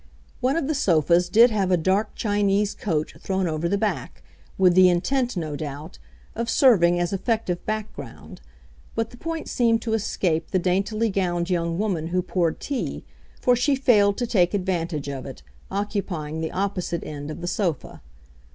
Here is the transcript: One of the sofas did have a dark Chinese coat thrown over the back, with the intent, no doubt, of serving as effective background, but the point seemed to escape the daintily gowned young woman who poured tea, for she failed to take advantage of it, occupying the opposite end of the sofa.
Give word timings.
One 0.39 0.55
of 0.57 0.65
the 0.67 0.73
sofas 0.73 1.29
did 1.29 1.51
have 1.51 1.69
a 1.69 1.77
dark 1.77 2.15
Chinese 2.15 2.73
coat 2.73 3.13
thrown 3.19 3.47
over 3.47 3.69
the 3.69 3.77
back, 3.77 4.23
with 4.57 4.73
the 4.73 4.89
intent, 4.89 5.37
no 5.37 5.55
doubt, 5.55 5.99
of 6.33 6.49
serving 6.49 6.99
as 6.99 7.13
effective 7.13 7.63
background, 7.67 8.41
but 8.95 9.11
the 9.11 9.17
point 9.17 9.47
seemed 9.47 9.83
to 9.83 9.93
escape 9.93 10.49
the 10.49 10.57
daintily 10.57 11.11
gowned 11.11 11.51
young 11.51 11.77
woman 11.77 12.07
who 12.07 12.23
poured 12.23 12.59
tea, 12.59 13.03
for 13.39 13.55
she 13.55 13.75
failed 13.75 14.17
to 14.17 14.25
take 14.25 14.55
advantage 14.55 15.07
of 15.07 15.27
it, 15.27 15.43
occupying 15.69 16.41
the 16.41 16.51
opposite 16.51 17.03
end 17.03 17.29
of 17.29 17.41
the 17.41 17.47
sofa. 17.47 18.01